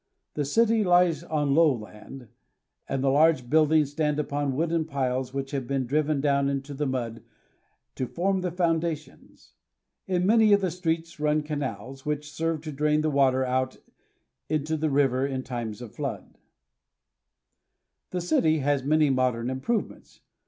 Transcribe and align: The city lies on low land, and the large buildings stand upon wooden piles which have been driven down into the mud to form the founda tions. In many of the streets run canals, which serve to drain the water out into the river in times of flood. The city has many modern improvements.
The 0.33 0.45
city 0.45 0.83
lies 0.83 1.23
on 1.23 1.53
low 1.53 1.71
land, 1.71 2.27
and 2.89 3.03
the 3.03 3.11
large 3.11 3.51
buildings 3.51 3.91
stand 3.91 4.17
upon 4.19 4.55
wooden 4.55 4.83
piles 4.85 5.31
which 5.31 5.51
have 5.51 5.67
been 5.67 5.85
driven 5.85 6.19
down 6.19 6.49
into 6.49 6.73
the 6.73 6.87
mud 6.87 7.21
to 7.93 8.07
form 8.07 8.41
the 8.41 8.49
founda 8.51 8.97
tions. 8.97 9.53
In 10.07 10.25
many 10.25 10.53
of 10.53 10.61
the 10.61 10.71
streets 10.71 11.19
run 11.19 11.43
canals, 11.43 12.03
which 12.03 12.31
serve 12.31 12.61
to 12.61 12.71
drain 12.71 13.01
the 13.01 13.11
water 13.11 13.45
out 13.45 13.77
into 14.49 14.75
the 14.75 14.89
river 14.89 15.23
in 15.27 15.43
times 15.43 15.83
of 15.83 15.93
flood. 15.93 16.35
The 18.09 18.21
city 18.21 18.57
has 18.57 18.83
many 18.83 19.11
modern 19.11 19.51
improvements. 19.51 20.21